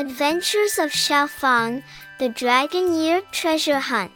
[0.00, 1.82] Adventures of Xiaofang,
[2.18, 4.10] the Dragon Year Treasure Hunt.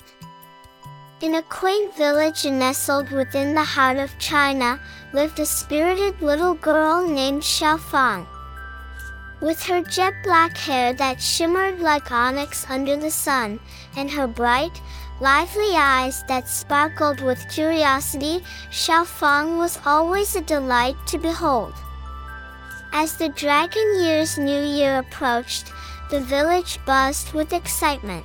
[1.20, 4.80] In a quaint village nestled within the heart of China,
[5.12, 8.26] lived a spirited little girl named Xiaofang.
[9.42, 13.60] With her jet black hair that shimmered like onyx under the sun,
[13.94, 14.80] and her bright,
[15.20, 18.40] lively eyes that sparkled with curiosity,
[18.70, 21.74] Xiaofang was always a delight to behold.
[22.96, 25.72] As the Dragon Year's New Year approached,
[26.10, 28.24] the village buzzed with excitement.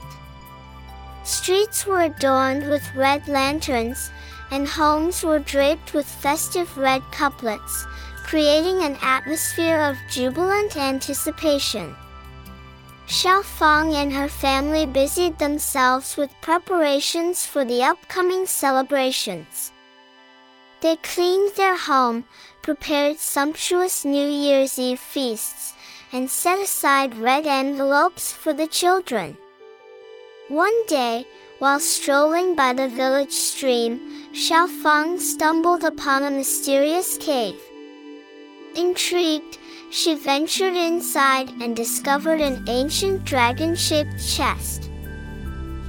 [1.24, 4.12] Streets were adorned with red lanterns,
[4.52, 7.88] and homes were draped with festive red couplets,
[8.24, 11.96] creating an atmosphere of jubilant anticipation.
[13.08, 19.72] Xiao Xiaofang and her family busied themselves with preparations for the upcoming celebrations.
[20.82, 22.24] They cleaned their home,
[22.62, 25.74] prepared sumptuous New Year's Eve feasts,
[26.14, 29.38] and set aside red envelopes for the children.
[30.48, 31.28] One day,
[31.60, 34.00] while strolling by the village stream,
[34.34, 37.60] Xiaofang stumbled upon a mysterious cave.
[38.76, 39.58] Intrigued,
[39.92, 44.90] she ventured inside and discovered an ancient dragon-shaped chest.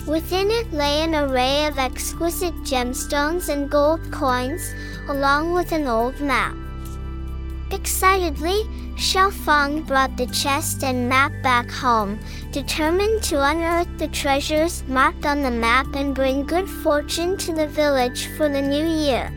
[0.07, 4.75] Within it lay an array of exquisite gemstones and gold coins,
[5.09, 6.57] along with an old map.
[7.71, 8.65] Excitedly,
[8.97, 12.19] Xiaofang brought the chest and map back home,
[12.51, 17.69] determined to unearth the treasures marked on the map and bring good fortune to the
[17.69, 19.33] village for the new year.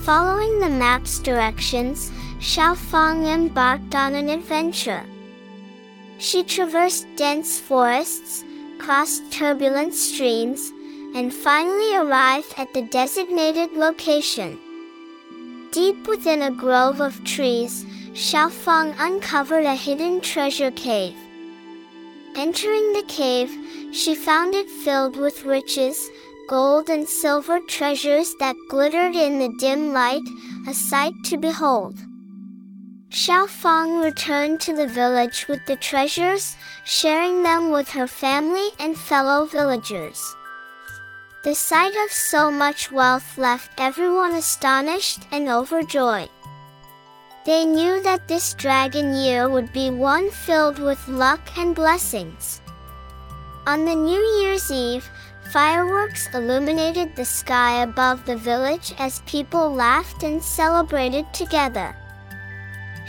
[0.00, 5.04] Following the map's directions, Xiaofang embarked on an adventure.
[6.18, 8.44] She traversed dense forests,
[8.80, 10.72] crossed turbulent streams,
[11.14, 14.58] and finally arrived at the designated location.
[15.70, 21.14] Deep within a grove of trees, Xiaofang uncovered a hidden treasure cave.
[22.34, 23.50] Entering the cave,
[23.92, 26.10] she found it filled with riches,
[26.48, 30.26] gold and silver treasures that glittered in the dim light,
[30.66, 31.94] a sight to behold.
[33.20, 39.44] Xiaofang returned to the village with the treasures, sharing them with her family and fellow
[39.44, 40.34] villagers.
[41.44, 46.30] The sight of so much wealth left everyone astonished and overjoyed.
[47.44, 52.62] They knew that this dragon year would be one filled with luck and blessings.
[53.66, 55.06] On the New Year's Eve,
[55.52, 61.99] fireworks illuminated the sky above the village as people laughed and celebrated together.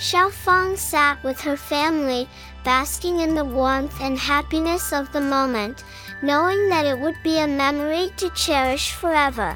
[0.01, 2.27] Xiaofang sat with her family,
[2.63, 5.83] basking in the warmth and happiness of the moment,
[6.23, 9.55] knowing that it would be a memory to cherish forever.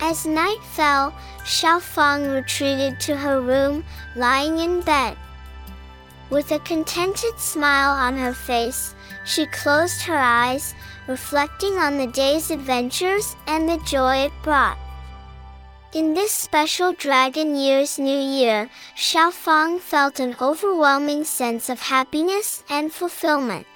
[0.00, 1.14] As night fell,
[1.46, 3.84] Xiaofang retreated to her room,
[4.16, 5.16] lying in bed.
[6.28, 8.94] With a contented smile on her face,
[9.24, 10.74] she closed her eyes,
[11.06, 14.81] reflecting on the day's adventures and the joy it brought.
[15.94, 22.90] In this special Dragon Year's New Year, Xiaofang felt an overwhelming sense of happiness and
[22.90, 23.66] fulfillment.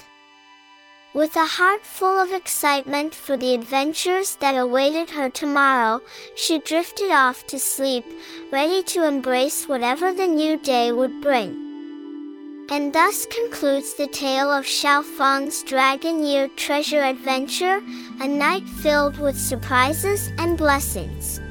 [1.12, 6.00] With a heart full of excitement for the adventures that awaited her tomorrow,
[6.34, 8.06] she drifted off to sleep,
[8.50, 11.52] ready to embrace whatever the new day would bring.
[12.70, 17.82] And thus concludes the tale of Xiaofang's Dragon Year Treasure Adventure,
[18.22, 21.42] a night filled with surprises and blessings.